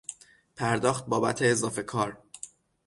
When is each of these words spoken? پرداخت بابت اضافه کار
پرداخت 0.55 1.05
بابت 1.05 1.41
اضافه 1.41 1.83
کار 1.83 2.17